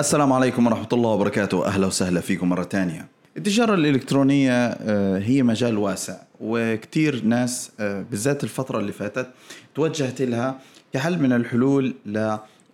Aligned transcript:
السلام 0.00 0.32
عليكم 0.32 0.66
ورحمة 0.66 0.88
الله 0.92 1.10
وبركاته. 1.10 1.66
أهلا 1.66 1.86
وسهلا 1.86 2.20
فيكم 2.20 2.48
مرة 2.48 2.64
تانية 2.64 3.08
التجارة 3.36 3.74
الإلكترونية 3.74 4.52
آه، 4.52 5.18
هي 5.18 5.42
مجال 5.42 5.78
واسع 5.78 6.16
وكتير 6.40 7.24
ناس 7.24 7.70
آه، 7.80 8.04
بالذات 8.10 8.44
الفترة 8.44 8.78
اللي 8.78 8.92
فاتت 8.92 9.28
توجهت 9.74 10.22
لها 10.22 10.60
كحل 10.92 11.18
من 11.18 11.32
الحلول 11.32 11.94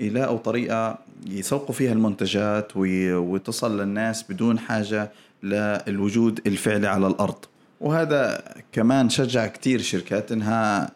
ليلاقوا 0.00 0.38
طريقة 0.38 0.98
يسوقوا 1.27 1.74
فيها 1.74 1.93
المنتجات 1.93 2.72
وتصل 2.77 3.80
للناس 3.80 4.25
بدون 4.29 4.59
حاجة 4.59 5.12
للوجود 5.43 6.41
الفعلي 6.46 6.86
على 6.86 7.07
الأرض. 7.07 7.45
وهذا 7.80 8.45
كمان 8.73 9.09
شجع 9.09 9.46
كتير 9.46 9.80
شركات 9.80 10.32
إنها 10.32 10.91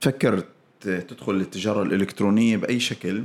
تفكر 0.00 0.44
تدخل 0.80 1.32
التجارة 1.32 1.82
الإلكترونية 1.82 2.56
بأي 2.56 2.80
شكل. 2.80 3.24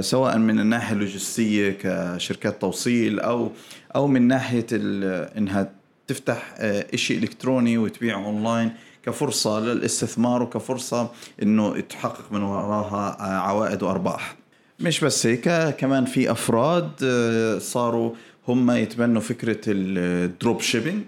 سواء 0.00 0.38
من 0.38 0.60
الناحية 0.60 0.94
اللوجستية 0.94 1.78
كشركات 1.82 2.60
توصيل 2.60 3.20
أو 3.20 3.50
أو 3.96 4.06
من 4.06 4.22
ناحية 4.28 4.66
ال- 4.72 5.36
إنها 5.38 5.70
تفتح 6.06 6.54
آه، 6.58 6.86
إشي 6.94 7.18
إلكتروني 7.18 7.78
وتبيعه 7.78 8.24
أونلاين 8.24 8.72
كفرصة 9.02 9.60
للاستثمار 9.60 10.42
وكفرصة 10.42 11.10
إنه 11.42 11.80
تحقق 11.80 12.32
من 12.32 12.42
وراها 12.42 13.16
آه، 13.20 13.38
عوائد 13.38 13.82
وأرباح. 13.82 14.36
مش 14.80 15.04
بس 15.04 15.26
هيك 15.26 15.48
كمان 15.76 16.04
في 16.04 16.30
أفراد 16.30 16.90
آه، 17.04 17.58
صاروا 17.58 18.12
هم 18.48 18.70
يتبنوا 18.70 19.20
فكرة 19.20 19.60
ال 19.68 19.86
drop 19.86 20.60
shipping 20.60 21.02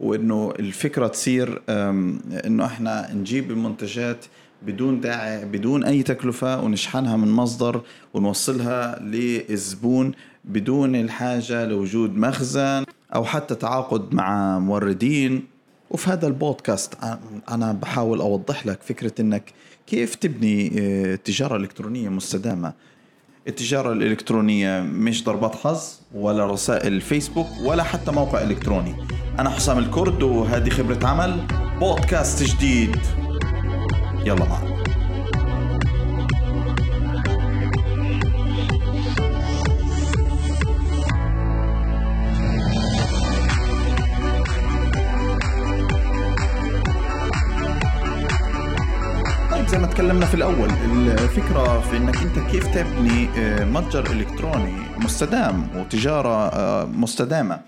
وإنه 0.00 0.52
الفكرة 0.58 1.06
تصير 1.06 1.62
آم، 1.68 2.20
إنه 2.46 2.64
إحنا 2.66 3.14
نجيب 3.14 3.50
المنتجات 3.50 4.24
بدون 4.62 5.00
داعي 5.00 5.44
بدون 5.44 5.84
أي 5.84 6.02
تكلفة 6.02 6.60
ونشحنها 6.60 7.16
من 7.16 7.28
مصدر 7.28 7.80
ونوصلها 8.14 8.98
للزبون 9.00 10.12
بدون 10.44 10.96
الحاجة 10.96 11.64
لوجود 11.64 12.16
مخزن 12.16 12.84
أو 13.14 13.24
حتى 13.24 13.54
تعاقد 13.54 14.14
مع 14.14 14.58
موردين. 14.58 15.44
وفي 15.90 16.10
هذا 16.10 16.26
البودكاست 16.26 16.94
أنا 17.50 17.72
بحاول 17.72 18.20
أوضح 18.20 18.66
لك 18.66 18.82
فكرة 18.82 19.12
إنك 19.20 19.52
كيف 19.86 20.14
تبني 20.14 20.72
آه، 20.78 21.14
تجارة 21.14 21.56
إلكترونية 21.56 22.08
مستدامة. 22.08 22.72
التجارة 23.48 23.92
الإلكترونية 23.92 24.80
مش 24.80 25.24
ضربات 25.24 25.54
حظ 25.54 25.84
ولا 26.14 26.46
رسائل 26.46 27.00
فيسبوك 27.00 27.46
ولا 27.64 27.82
حتى 27.82 28.10
موقع 28.10 28.42
إلكتروني. 28.42 28.94
أنا 29.38 29.50
حسام 29.50 29.78
الكرد 29.78 30.22
وهذه 30.22 30.70
خبرة 30.70 31.06
عمل 31.06 31.46
بودكاست 31.80 32.42
جديد. 32.42 32.96
يلا. 34.26 34.44
معنا 34.44 34.60
طيب 49.50 49.66
زي 49.68 49.78
ما 49.78 49.86
تكلمنا 49.86 50.26
في 50.26 50.34
الأول 50.34 50.70
الفكرة 51.18 51.80
في 51.80 51.96
إنك 51.96 52.16
أنت 52.16 52.38
كيف 52.38 52.66
تبني 52.66 53.28
آه، 53.38 53.64
متجر 53.64 54.10
إلكتروني 54.10 54.72
مستدام 54.98 55.68
وتجارة 55.76 56.48
آه، 56.48 56.84
مستدامة. 56.84 57.60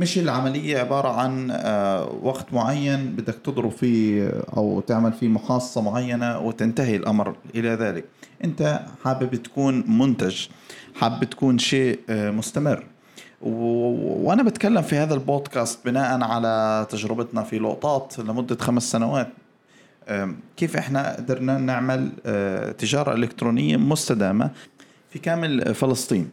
مش 0.00 0.18
العملية 0.18 0.78
عبارة 0.78 1.08
عن 1.08 1.50
آه، 1.50 2.18
وقت 2.22 2.52
معين 2.52 3.06
بدك 3.16 3.34
تضرب 3.44 3.70
فيه 3.70 4.30
أو 4.56 4.80
تعمل 4.80 5.12
فيه 5.12 5.28
محاصصه 5.28 5.80
معينة 5.82 6.38
وتنتهي 6.38 6.96
الأمر 6.96 7.36
إلى 7.54 7.68
ذلك. 7.68 8.04
أنت 8.44 8.80
حابب 9.04 9.34
تكون 9.34 9.84
منتج 9.98 10.46
حابب 10.94 11.24
تكون 11.24 11.58
شيء 11.58 11.98
آه، 12.10 12.30
مستمر. 12.30 12.84
و- 13.42 14.28
وأنا 14.28 14.42
بتكلم 14.42 14.82
في 14.82 14.96
هذا 14.96 15.14
البودكاست 15.14 15.78
بناء 15.84 16.22
على 16.22 16.86
تجربتنا 16.90 17.42
في 17.42 17.58
لقطات 17.58 18.18
لمدة 18.18 18.56
خمس 18.56 18.90
سنوات. 18.90 19.28
كيف 20.56 20.76
إحنا 20.76 21.16
قدرنا 21.16 21.58
نعمل 21.58 22.10
تجارة 22.78 23.14
إلكترونية 23.14 23.76
مستدامة 23.76 24.50
في 25.10 25.18
كامل 25.18 25.74
فلسطين. 25.74 26.30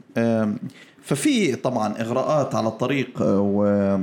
ففي 1.07 1.55
طبعا 1.55 2.01
إغراءات 2.01 2.55
على 2.55 2.67
الطريق 2.67 3.09
و- 3.21 3.97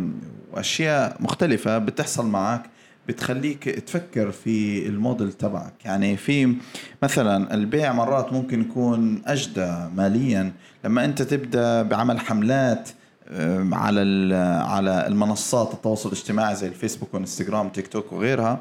وأشياء 0.52 1.16
مختلفة 1.20 1.78
بتحصل 1.78 2.26
معك 2.26 2.62
بتخليك 3.08 3.64
تفكر 3.68 4.30
في 4.30 4.86
الموديل 4.86 5.32
تبعك. 5.32 5.72
يعني 5.84 6.16
في 6.16 6.54
مثلا 7.02 7.54
البيع 7.54 7.92
مرات 7.92 8.32
ممكن 8.32 8.60
يكون 8.60 9.22
أجدى 9.26 9.74
ماليا. 9.96 10.52
لما 10.84 11.04
أنت 11.04 11.22
تبدأ 11.22 11.82
بعمل 11.82 12.20
حملات 12.20 12.88
على 13.72 14.34
على 14.66 15.06
المنصات 15.06 15.74
التواصل 15.74 16.08
الاجتماعي 16.08 16.56
زي 16.56 16.66
الفيسبوك 16.68 17.14
وإنستغرام 17.14 17.68
تيك 17.68 17.86
توك 17.88 18.12
وغيرها 18.12 18.58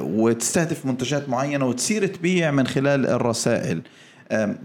وتستهدف 0.00 0.86
منتجات 0.86 1.28
معينة 1.28 1.66
وتصير 1.66 2.06
تبيع 2.06 2.50
من 2.50 2.66
خلال 2.66 3.06
الرسائل. 3.06 3.82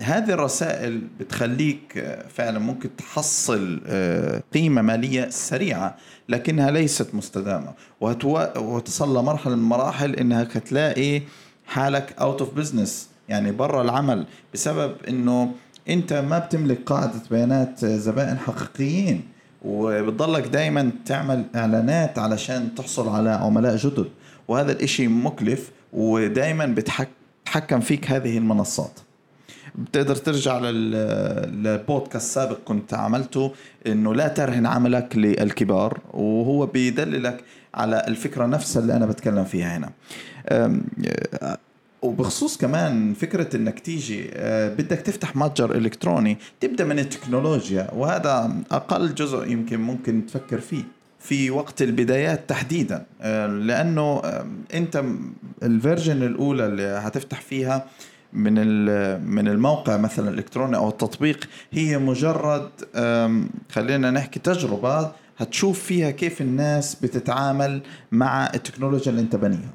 هذه 0.01 0.29
الرسائل 0.29 1.01
بتخليك 1.19 1.97
أه، 1.97 2.28
فعلا 2.28 2.59
ممكن 2.59 2.90
تحصل 2.97 3.81
أه، 3.88 4.44
قيمة 4.53 4.81
مالية 4.81 5.29
سريعة 5.29 5.95
لكنها 6.29 6.72
ليست 6.72 7.16
مستدامة. 7.16 7.73
وهتو- 8.01 8.57
وتصل 8.57 9.18
لمرحلة 9.18 9.56
من 9.56 9.62
المراحل 9.62 10.16
إنك 10.16 10.57
هتلاقي 10.57 11.22
حالك 11.66 12.16
out 12.22 12.42
of 12.42 12.53
business 12.53 13.09
يعني 13.29 13.51
برا 13.51 13.81
العمل 13.81 14.25
بسبب 14.53 14.95
إنه 15.09 15.51
أنت 15.89 16.13
ما 16.13 16.39
بتملك 16.39 16.79
قاعدة 16.85 17.22
بيانات 17.31 17.85
زبائن 17.85 18.38
حقيقيين. 18.38 19.22
وبتضلك 19.66 20.47
دائما 20.47 20.91
تعمل 21.06 21.44
إعلانات 21.56 22.19
علشان 22.19 22.75
تحصل 22.75 23.09
على 23.09 23.29
عملاء 23.29 23.75
جدد. 23.75 24.07
وهذا 24.47 24.72
الإشي 24.72 25.07
مكلف 25.07 25.72
ودائما 25.94 26.66
بتحكم 26.66 27.79
فيك 27.79 28.12
هذه 28.12 28.38
المنصات. 28.38 29.00
بتقدر 29.78 30.16
ترجع 30.16 30.60
لل- 30.60 31.64
للبودكاست 31.64 32.34
سابق 32.34 32.58
كنت 32.66 32.94
عملته 32.94 33.52
إنه 33.88 34.16
لا 34.16 34.28
ترهن 34.28 34.66
عملك 34.66 35.16
للكبار 35.18 36.00
وهو 36.14 36.66
بيدللك 36.66 37.44
على 37.76 38.04
الفكرة 38.08 38.46
نفسها 38.46 38.82
اللي 38.82 38.96
أنا 38.96 39.06
بتكلم 39.06 39.44
فيها 39.44 39.78
هنا. 39.78 39.90
أه، 40.48 40.80
وبخصوص 42.02 42.58
كمان 42.58 43.14
فكرة 43.14 43.56
إنك 43.56 43.80
تيجي 43.80 44.30
أه، 44.34 44.70
بدك 44.70 44.98
تفتح 45.00 45.36
متجر 45.36 45.76
إلكتروني 45.76 46.38
تبدأ 46.60 46.84
من 46.86 47.00
التكنولوجيا 47.00 47.88
وهذا 47.94 48.54
أقل 48.72 49.16
جزء 49.16 49.48
يمكن 49.52 49.80
ممكن 49.80 50.26
تفكر 50.26 50.60
فيه 50.60 50.84
في 51.20 51.52
وقت 51.52 51.82
البدايات 51.82 52.50
تحديدا. 52.50 53.06
أه، 53.22 53.48
لأنه 53.48 54.22
أنت 54.74 55.04
الفيرجن 55.64 56.24
الأولى 56.24 56.66
اللي 56.66 56.84
هتفتح 56.84 57.42
فيها 57.42 57.86
من 58.34 58.54
من 59.26 59.48
الموقع 59.48 59.98
مثلا 59.98 60.30
الإلكتروني 60.30 60.76
أو 60.78 60.90
التطبيق 60.90 61.50
هي 61.72 61.98
مجرد 61.98 62.70
خلينا 63.72 64.12
نحكي 64.12 64.40
تجربة 64.40 65.12
هتشوف 65.38 65.80
فيها 65.84 66.12
كيف 66.12 66.42
الناس 66.42 66.96
بتتعامل 66.96 67.82
مع 68.12 68.46
التكنولوجيا 68.54 69.12
اللي 69.12 69.22
أنت 69.22 69.36
بنيها. 69.36 69.74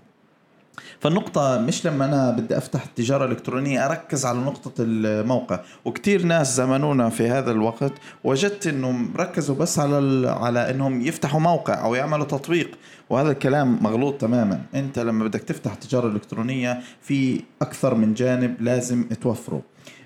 فالنقطة 1.02 1.58
مش 1.60 1.86
لما 1.86 2.04
أنا 2.04 2.30
بدي 2.30 2.56
أفتح 2.58 2.84
تجارة 2.84 3.24
إلكترونية 3.24 3.86
أركز 3.86 4.26
على 4.26 4.38
نقطة 4.38 4.72
الموقع. 4.78 5.60
وكتير 5.84 6.22
ناس 6.22 6.56
زمنونا 6.56 7.08
في 7.08 7.28
هذا 7.28 7.50
الوقت 7.50 7.92
وجدت 8.24 8.66
أنهم 8.66 9.12
ركزوا 9.16 9.56
بس 9.56 9.78
على 9.78 10.28
على 10.30 10.70
أنهم 10.70 11.00
يفتحوا 11.00 11.40
موقع 11.40 11.84
أو 11.84 11.94
يعملوا 11.94 12.24
تطبيق. 12.24 12.70
وهذا 13.10 13.30
الكلام 13.30 13.78
مغلوط 13.82 14.20
تماما. 14.20 14.60
أنت 14.74 14.98
لما 14.98 15.24
بدك 15.24 15.40
تفتح 15.40 15.74
تجارة 15.74 16.08
إلكترونية 16.08 16.80
في 17.02 17.40
أكثر 17.62 17.94
من 17.94 18.14
جانب 18.14 18.54
لازم 18.60 19.04
توفره. 19.20 19.62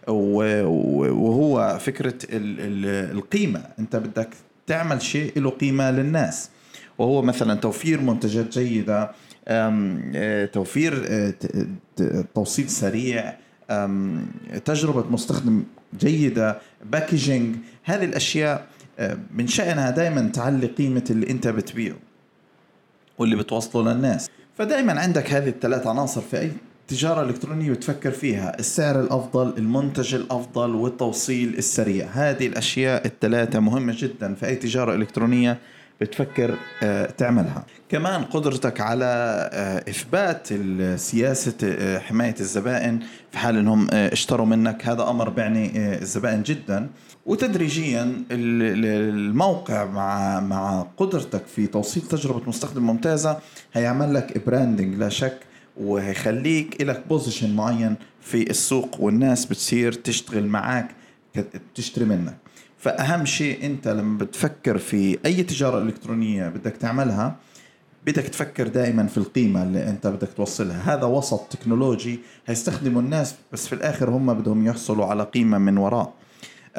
وهو 0.06 1.78
فكرة 1.80 2.14
ال- 2.24 2.60
ال- 2.60 3.16
القيمة. 3.16 3.62
أنت 3.78 3.96
بدك 3.96 4.28
تعمل 4.66 5.02
شيء 5.02 5.40
له 5.40 5.50
قيمة 5.50 5.90
للناس. 5.90 6.50
وهو 6.98 7.22
مثلا 7.22 7.54
توفير 7.54 8.00
منتجات 8.00 8.58
جيدة 8.58 9.10
توفير 10.52 11.04
آه، 11.08 11.30
ت- 11.30 11.66
ت- 11.96 12.26
توصيل 12.34 12.68
سريع 12.70 13.34
تجربة 14.64 15.04
مستخدم 15.10 15.64
جيدة 16.00 16.58
باكجينج 16.84 17.56
هذه 17.84 18.04
الأشياء 18.04 18.66
آه، 18.98 19.18
من 19.34 19.46
شأنها 19.46 19.90
دائما 19.90 20.28
تعلي 20.34 20.66
قيمة 20.66 21.04
اللي 21.10 21.30
أنت 21.30 21.48
بتبيعه 21.48 21.96
واللي 23.18 23.36
بتوصله 23.36 23.92
للناس. 23.92 24.30
فدائما 24.58 25.00
عندك 25.00 25.32
هذه 25.32 25.48
الثلاث 25.48 25.86
عناصر 25.86 26.20
في 26.20 26.40
أي 26.40 26.50
تجارة 26.88 27.22
إلكترونية 27.22 27.70
بتفكر 27.70 28.10
فيها 28.10 28.58
السعر 28.58 29.00
الأفضل 29.00 29.54
المنتج 29.58 30.14
الأفضل 30.14 30.74
والتوصيل 30.74 31.54
السريع. 31.58 32.06
هذه 32.12 32.46
الأشياء 32.46 33.06
الثلاثة 33.06 33.60
مهمة 33.60 33.94
جدا 33.98 34.34
في 34.34 34.46
أي 34.46 34.56
تجارة 34.56 34.94
إلكترونية. 34.94 35.58
بتفكر 36.00 36.54
آه، 36.82 37.06
تعملها. 37.06 37.66
كمان 37.88 38.24
قدرتك 38.24 38.80
على 38.80 39.04
آه، 39.52 39.90
إثبات 39.90 40.48
سياسة 41.00 41.54
آه، 41.64 41.98
حماية 41.98 42.34
الزبائن 42.40 43.00
في 43.32 43.38
حال 43.38 43.56
أنهم 43.56 43.88
اشتروا 43.90 44.46
منك. 44.46 44.86
هذا 44.86 45.02
أمر 45.02 45.28
بعني 45.28 45.94
الزبائن 46.02 46.42
جدا. 46.42 46.88
وتدريجيا 47.26 48.22
الموقع 48.30 49.84
مع 49.84 50.40
مع 50.40 50.86
قدرتك 50.96 51.46
في 51.46 51.66
توصيل 51.66 52.02
تجربة 52.02 52.48
مستخدم 52.48 52.82
ممتازة 52.86 53.38
هيعمل 53.72 54.14
لك 54.14 54.46
branding 54.46 54.94
لا 54.94 55.08
شك 55.08 55.38
وهيخليك 55.76 56.82
لك 56.82 57.04
position 57.08 57.56
معين 57.56 57.96
في 58.20 58.50
السوق 58.50 59.00
والناس 59.00 59.46
بتصير 59.46 59.92
تشتغل 59.92 60.46
معك 60.46 60.88
تشتري 61.74 62.04
منك. 62.04 62.36
فأهم 62.78 63.24
شيء 63.24 63.66
أنت 63.66 63.88
لما 63.88 64.18
بتفكر 64.18 64.78
في 64.78 65.18
أي 65.26 65.42
تجارة 65.42 65.82
إلكترونية 65.82 66.48
بدك 66.48 66.76
تعملها 66.76 67.36
بدك 68.06 68.22
تفكر 68.22 68.68
دائما 68.68 69.06
في 69.06 69.18
القيمة 69.18 69.62
اللي 69.62 69.88
أنت 69.88 70.06
بدك 70.06 70.28
توصلها. 70.36 70.94
هذا 70.94 71.04
وسط 71.04 71.40
تكنولوجي 71.40 72.20
هيستخدمه 72.46 73.00
الناس 73.00 73.34
بس 73.52 73.66
في 73.66 73.72
الآخر 73.74 74.10
هم 74.10 74.34
بدهم 74.34 74.66
يحصلوا 74.66 75.06
على 75.06 75.22
قيمة 75.22 75.58
من 75.58 75.78
وراء. 75.78 76.12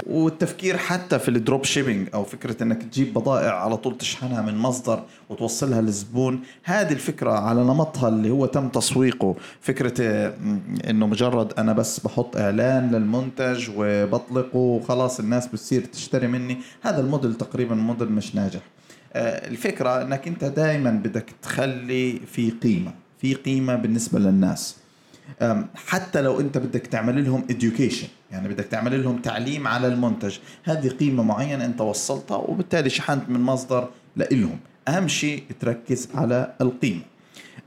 والتفكير 0.05 0.77
حتى 0.77 1.19
في 1.19 1.29
ال 1.29 1.36
drop 1.36 1.63
shipping 1.63 2.07
أو 2.13 2.23
فكرة 2.23 2.63
إنك 2.63 2.83
تجيب 2.83 3.13
بضائع 3.13 3.63
على 3.63 3.77
طول 3.77 3.97
تشحنها 3.97 4.41
من 4.41 4.57
مصدر 4.57 5.03
وتوصلها 5.29 5.81
للزبون 5.81 6.39
هذه 6.63 6.93
الفكرة 6.93 7.31
على 7.31 7.63
نمطها 7.63 8.09
اللي 8.09 8.29
هو 8.29 8.45
تم 8.45 8.69
تسويقه. 8.69 9.35
فكرة 9.61 9.93
إنه 10.89 11.07
مجرد 11.07 11.53
أنا 11.57 11.73
بس 11.73 11.99
بحط 11.99 12.37
إعلان 12.37 12.91
للمنتج 12.91 13.69
وبطلقه 13.77 14.57
وخلاص 14.57 15.19
الناس 15.19 15.47
بتصير 15.47 15.85
تشتري 15.85 16.27
مني 16.27 16.57
هذا 16.81 16.99
الموديل 17.01 17.33
تقريبا 17.33 17.75
موديل 17.75 18.11
مش 18.11 18.35
ناجح. 18.35 18.61
آه، 19.13 19.47
الفكرة 19.47 20.01
إنك 20.01 20.27
أنت 20.27 20.43
دائما 20.43 20.91
بدك 20.91 21.25
تخلي 21.41 22.19
في 22.19 22.49
قيمة 22.49 22.93
في 23.21 23.33
قيمة 23.33 23.75
بالنسبة 23.75 24.19
للناس. 24.19 24.75
حتى 25.75 26.21
لو 26.21 26.39
انت 26.39 26.57
بدك 26.57 26.87
تعمل 26.87 27.25
لهم 27.25 27.43
education 27.51 28.07
يعني 28.31 28.47
بدك 28.47 28.65
تعمل 28.65 29.03
لهم 29.03 29.17
تعليم 29.17 29.67
على 29.67 29.87
المنتج. 29.87 30.37
هذه 30.63 30.87
قيمة 30.87 31.23
معينة 31.23 31.65
انت 31.65 31.81
وصلتها 31.81 32.37
وبالتالي 32.37 32.89
شحنت 32.89 33.29
من 33.29 33.39
مصدر 33.39 33.89
لإلهم. 34.15 34.59
أهم 34.87 35.07
شيء 35.07 35.43
تركز 35.59 36.09
على 36.15 36.53
القيمة. 36.61 37.01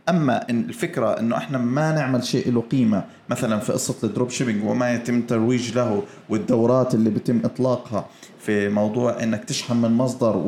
أما 0.09 0.51
الفكرة 0.51 1.21
إنه 1.21 1.37
إحنا 1.37 1.59
ما 1.59 1.93
نعمل 1.93 2.25
شيء 2.25 2.53
له 2.53 2.61
قيمة 2.61 3.05
مثلا 3.29 3.59
في 3.59 3.73
قصة 3.73 3.95
ال 4.05 4.10
drop 4.10 4.31
shipping 4.31 4.65
وما 4.65 4.95
يتم 4.95 5.23
ترويج 5.23 5.77
له 5.77 6.03
والدورات 6.29 6.95
اللي 6.95 7.11
بيتم 7.11 7.41
إطلاقها 7.45 8.09
في 8.41 8.69
موضوع 8.69 9.23
إنك 9.23 9.45
تشحن 9.45 9.77
من 9.77 9.91
مصدر 9.91 10.43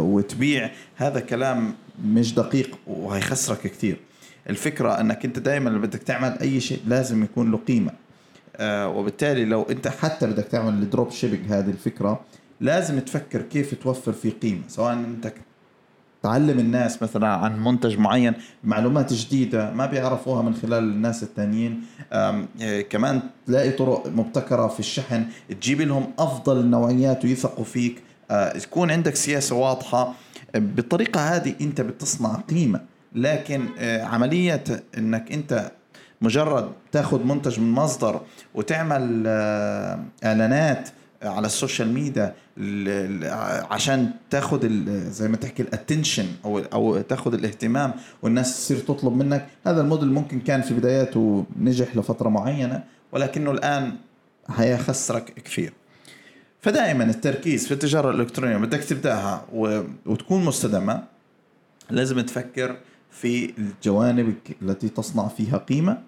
وتبيع 0.00 0.70
هذا 0.96 1.20
كلام 1.20 1.74
مش 2.04 2.34
دقيق 2.34 2.78
وهيخسرك 2.86 3.60
كثير. 3.60 3.96
الفكرة 4.50 5.00
أنك 5.00 5.24
أنت 5.24 5.38
دائما 5.38 5.68
اللي 5.68 5.80
بدك 5.80 6.02
تعمل 6.02 6.38
أي 6.40 6.60
شيء 6.60 6.80
لازم 6.86 7.24
يكون 7.24 7.50
له 7.50 7.58
قيمة. 7.58 7.90
آه 8.56 8.88
وبالتالي 8.88 9.44
لو 9.44 9.62
أنت 9.62 9.88
حتى 9.88 10.26
بدك 10.26 10.44
تعمل 10.44 10.82
ال 10.82 10.88
drop 10.88 11.10
shipping 11.10 11.52
هذه 11.52 11.70
الفكرة 11.70 12.20
لازم 12.60 12.98
تفكر 12.98 13.42
كيف 13.42 13.74
توفر 13.74 14.12
فيه 14.12 14.32
قيمة. 14.42 14.62
سواء 14.68 14.92
أنت 14.92 15.32
تعلم 16.22 16.58
الناس 16.58 17.02
مثلا 17.02 17.28
عن 17.28 17.64
منتج 17.64 17.98
معين 17.98 18.34
معلومات 18.64 19.12
جديدة 19.12 19.72
ما 19.72 19.86
بيعرفوها 19.86 20.42
من 20.42 20.54
خلال 20.54 20.84
الناس 20.84 21.22
التانيين. 21.22 21.82
آه، 22.12 22.44
كمان 22.90 23.20
تلاقي 23.46 23.70
طرق 23.70 24.06
مبتكرة 24.06 24.66
في 24.66 24.80
الشحن. 24.80 25.24
تجيب 25.60 25.80
لهم 25.80 26.12
أفضل 26.18 26.60
النوعيات 26.60 27.24
ويثقوا 27.24 27.64
فيك. 27.64 28.02
آه، 28.30 28.58
تكون 28.58 28.90
عندك 28.90 29.16
سياسة 29.16 29.56
واضحة. 29.56 30.14
بالطريقة 30.54 31.20
هذه 31.20 31.54
أنت 31.60 31.80
بتصنع 31.80 32.34
قيمة. 32.34 32.80
لكن 33.14 33.66
آه، 33.78 34.02
عملية 34.02 34.64
إنك 34.98 35.32
أنت 35.32 35.70
مجرد 36.20 36.72
تاخذ 36.92 37.24
منتج 37.24 37.60
من 37.60 37.72
مصدر 37.72 38.20
وتعمل 38.54 39.24
آه، 39.26 40.04
إعلانات 40.24 40.88
على 41.22 41.46
ال 41.46 41.53
social 41.53 41.92
media 41.92 42.34
عشان 43.70 44.10
تاخذ 44.30 44.68
زي 45.10 45.28
ما 45.28 45.36
تحكي 45.36 45.62
ال 45.62 45.68
attention 45.68 46.26
أو 46.44 46.58
أو 46.58 47.00
تاخذ 47.00 47.34
الاهتمام 47.34 47.92
والناس 48.22 48.56
تصير 48.56 48.78
تطلب 48.78 49.16
منك. 49.16 49.46
هذا 49.66 49.80
الموديل 49.80 50.12
ممكن 50.12 50.40
كان 50.40 50.62
في 50.62 50.74
بداياته 50.74 51.46
نجح 51.60 51.96
لفترة 51.96 52.28
معينة 52.28 52.84
ولكنه 53.12 53.50
الآن 53.50 53.92
هيخسرك 54.48 55.34
كثير. 55.44 55.72
فدائما 56.60 57.04
التركيز 57.04 57.66
في 57.66 57.74
التجارة 57.74 58.10
الإلكترونية 58.10 58.56
بدك 58.56 58.84
تبدأها 58.84 59.44
وتكون 60.06 60.44
مستدامة. 60.44 61.02
لازم 61.90 62.20
تفكر 62.20 62.76
في 63.20 63.52
الجوانب 63.58 64.34
التي 64.62 64.88
تصنع 64.88 65.28
فيها 65.28 65.58
قيمة. 65.58 65.98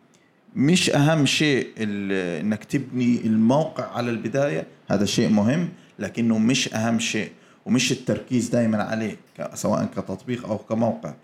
مش 0.57 0.91
أهم 0.91 1.27
شيء 1.27 1.67
إنك 1.79 2.65
تبني 2.65 3.21
الموقع 3.25 3.85
على 3.97 4.11
البداية 4.11 4.67
هذا 4.89 5.05
شيء 5.05 5.29
مهم 5.29 5.69
لكنه 5.99 6.39
مش 6.39 6.75
أهم 6.75 6.99
شيء 6.99 7.31
ومش 7.67 7.93
التركيز 7.93 8.49
دائما 8.49 8.83
عليه 8.83 9.17
سواء 9.55 9.89
كتطبيق 9.97 10.47
أو 10.47 10.59
كموقع. 10.59 11.15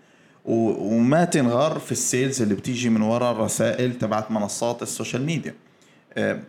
وما 0.45 1.25
تنغر 1.25 1.79
في 1.79 1.91
ال 1.91 1.99
sales 1.99 2.41
اللي 2.41 2.55
بتيجي 2.55 2.89
من 2.89 3.01
وراء 3.01 3.31
الرسائل 3.31 3.97
تبعت 3.97 4.31
منصات 4.31 4.81
ال 4.81 4.87
social 4.87 5.25
media. 5.25 5.53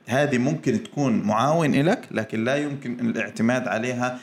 هذه 0.07 0.39
ممكن 0.39 0.83
تكون 0.83 1.23
معاون 1.23 1.75
لك 1.75 2.09
لكن 2.11 2.45
لا 2.45 2.57
يمكن 2.57 3.01
الاعتماد 3.01 3.69
عليها 3.69 4.19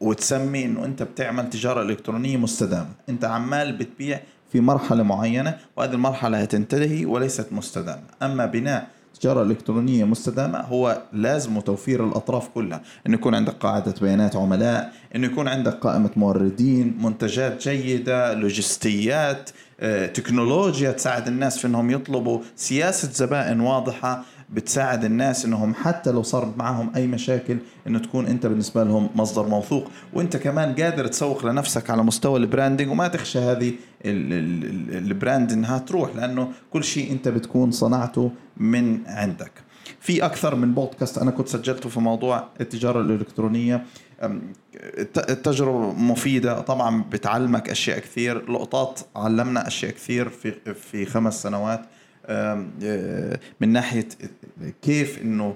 وتسمي 0.00 0.64
إنه 0.64 0.84
أنت 0.84 1.02
بتعمل 1.02 1.50
تجارة 1.50 1.82
إلكترونية 1.82 2.36
مستدامة. 2.36 2.90
أنت 3.08 3.24
عمال 3.24 3.72
بتبيع 3.72 4.20
في 4.52 4.60
مرحلة 4.60 5.02
معينة 5.02 5.56
وهذه 5.76 5.92
المرحلة 5.92 6.38
هتنتهي 6.40 7.04
وليست 7.04 7.52
مستدامة. 7.52 8.02
أما 8.22 8.46
بناء 8.46 8.88
تجارة 9.20 9.42
إلكترونية 9.42 10.04
مستدامة 10.04 10.60
هو 10.60 11.02
لازم 11.12 11.60
توفير 11.60 12.06
الأطراف 12.06 12.48
كلها. 12.48 12.82
إنه 13.06 13.14
يكون 13.14 13.34
عندك 13.34 13.52
قاعدة 13.52 13.94
بيانات 14.00 14.36
عملاء 14.36 14.92
إنه 15.16 15.26
يكون 15.26 15.48
عندك 15.48 15.72
قائمة 15.72 16.10
موردين 16.16 16.98
منتجات 17.02 17.68
جيدة 17.68 18.34
لوجستيات 18.34 19.50
آه، 19.80 20.06
تكنولوجيا 20.06 20.92
تساعد 20.92 21.28
الناس 21.28 21.58
في 21.58 21.66
إنهم 21.66 21.90
يطلبوا 21.90 22.40
سياسة 22.56 23.08
زبائن 23.12 23.60
واضحة 23.60 24.24
بتساعد 24.52 25.04
الناس 25.04 25.44
إنهم 25.44 25.74
حتى 25.74 26.10
لو 26.10 26.22
صار 26.22 26.54
معهم 26.56 26.92
أي 26.96 27.06
مشاكل 27.06 27.58
إنه 27.86 27.98
تكون 27.98 28.26
أنت 28.26 28.46
بالنسبة 28.46 28.84
لهم 28.84 29.08
مصدر 29.14 29.48
موثوق. 29.48 29.90
وأنت 30.12 30.36
كمان 30.36 30.74
قادر 30.74 31.06
تسوق 31.06 31.46
لنفسك 31.46 31.90
على 31.90 32.02
مستوى 32.02 32.38
ال 32.38 32.44
branding 32.44 32.90
وما 32.90 33.08
تخشى 33.08 33.38
هذه 33.38 33.72
ال 34.04 34.29
brand 34.29 35.52
إنها 35.52 35.78
تروح 35.78 36.16
لأنه 36.16 36.48
كل 36.70 36.84
شيء 36.84 37.12
أنت 37.12 37.28
بتكون 37.28 37.70
صنعته 37.70 38.30
من 38.56 39.06
عندك. 39.06 39.52
في 40.00 40.24
أكثر 40.24 40.54
من 40.54 40.74
بودكاست 40.74 41.18
أنا 41.18 41.30
كنت 41.30 41.48
سجلته 41.48 41.88
في 41.88 42.00
موضوع 42.00 42.48
التجارة 42.60 43.00
الإلكترونية. 43.00 43.84
التجربه 45.16 45.92
مفيدة 45.92 46.60
طبعا 46.60 47.04
بتعلمك 47.10 47.70
أشياء 47.70 47.98
كثير 47.98 48.52
لقطات 48.52 49.00
علمنا 49.16 49.66
أشياء 49.66 49.92
كثير 49.92 50.28
في 50.28 50.74
في 50.74 51.06
خمس 51.06 51.42
سنوات. 51.42 51.82
من 53.60 53.68
ناحية 53.68 54.08
كيف 54.82 55.22
إنه 55.22 55.54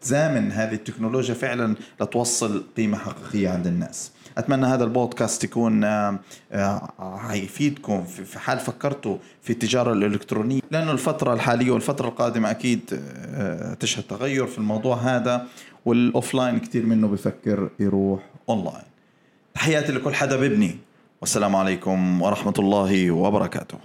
تزامن 0.00 0.52
هذه 0.52 0.74
التكنولوجيا 0.74 1.34
فعلا 1.34 1.74
لتوصل 2.00 2.64
قيمة 2.76 2.98
حقيقية 2.98 3.48
عند 3.48 3.66
الناس. 3.66 4.12
أتمنى 4.38 4.66
هذا 4.66 4.84
البودكاست 4.84 5.44
يكون 5.44 5.86
حيفيدكم 6.98 8.04
في 8.04 8.38
حال 8.38 8.58
فكرتوا 8.58 9.16
في 9.42 9.50
التجارة 9.50 9.92
الإلكترونية 9.92 10.60
لأنه 10.70 10.92
الفترة 10.92 11.34
الحالية 11.34 11.70
والفترة 11.70 12.08
القادمة 12.08 12.50
أكيد 12.50 12.80
تشهد 13.80 14.02
تغير 14.02 14.46
في 14.46 14.58
الموضوع 14.58 14.96
هذا 14.96 15.46
وال 15.84 16.00
offline 16.00 16.58
كثير 16.58 16.86
منه 16.86 17.08
بفكر 17.08 17.70
يروح 17.80 18.20
أونلاين. 18.48 18.84
تحياتي 19.54 19.92
لكل 19.92 20.14
حدا 20.14 20.36
بيبني 20.36 20.76
والسلام 21.20 21.56
عليكم 21.56 22.22
ورحمة 22.22 22.54
الله 22.58 23.10
وبركاته. 23.10 23.78